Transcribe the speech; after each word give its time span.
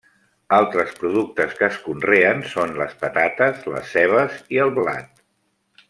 Altres 0.59 0.93
productes 1.01 1.53
que 1.59 1.67
es 1.67 1.77
conreen 1.83 2.41
són 2.55 2.73
les 2.81 2.97
patates, 3.05 3.61
les 3.75 3.93
cebes 3.99 4.41
i 4.57 4.65
el 4.65 4.75
blat. 4.81 5.27